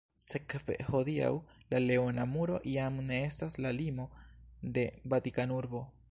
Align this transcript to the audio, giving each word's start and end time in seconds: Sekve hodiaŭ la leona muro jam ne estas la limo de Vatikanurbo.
Sekve 0.21 0.75
hodiaŭ 0.85 1.27
la 1.73 1.81
leona 1.83 2.25
muro 2.31 2.57
jam 2.75 2.97
ne 3.09 3.19
estas 3.27 3.57
la 3.65 3.73
limo 3.81 4.07
de 4.79 4.87
Vatikanurbo. 5.15 5.83